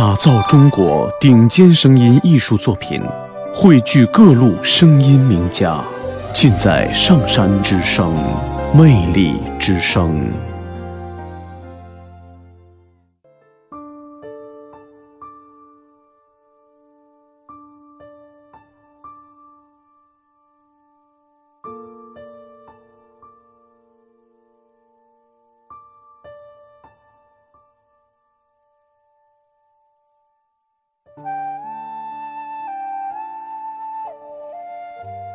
[0.00, 3.02] 打造中国顶尖声音艺术作品，
[3.54, 5.78] 汇聚各路声音名家，
[6.32, 8.10] 尽在上山之声，
[8.72, 10.18] 魅力之声。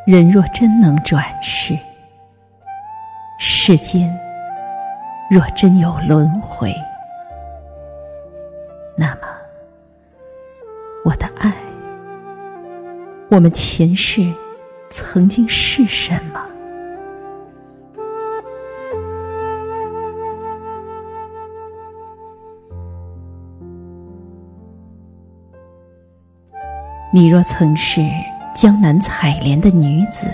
[0.06, 1.76] 人若真能转世，
[3.40, 4.16] 世间
[5.32, 6.72] 若真有轮回，
[8.96, 9.22] 那么
[11.04, 11.52] 我的爱，
[13.32, 14.32] 我们前世
[14.92, 16.40] 曾经是什么？
[27.12, 28.02] 你若曾是。
[28.56, 30.28] 江南采莲的女子，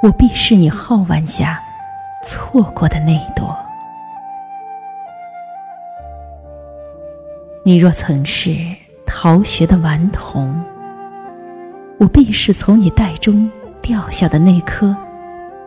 [0.00, 1.60] 我必是你皓腕下
[2.24, 3.52] 错过的那朵。
[7.64, 8.56] 你若曾是
[9.04, 10.54] 逃学的顽童，
[11.98, 13.50] 我必是从你袋中
[13.82, 14.96] 掉下的那颗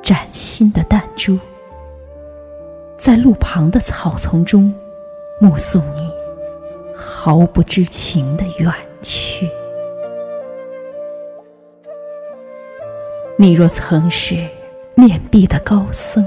[0.02, 1.38] 崭新的弹珠，
[2.96, 4.74] 在路旁的草丛中
[5.42, 6.10] 目送你
[6.96, 9.52] 毫不知情的远去。
[13.38, 14.48] 你若曾是
[14.96, 16.26] 面壁的高僧，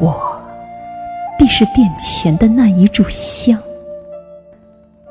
[0.00, 0.40] 我
[1.38, 3.62] 必是殿前的那一炷香，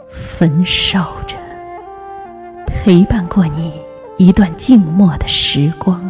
[0.10, 1.38] 焚烧着，
[2.66, 3.72] 陪伴过你
[4.18, 6.10] 一段静默的时光。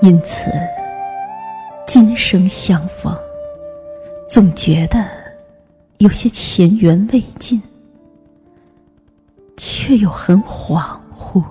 [0.00, 0.50] 因此，
[1.86, 3.14] 今生相逢，
[4.26, 5.04] 总觉得
[5.98, 7.62] 有些前缘未尽。
[9.58, 11.42] 却又很恍惚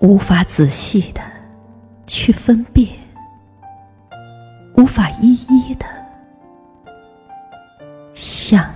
[0.00, 1.20] 无法仔细的
[2.06, 2.88] 去分辨
[4.76, 5.84] 无法一一的
[8.14, 8.72] 想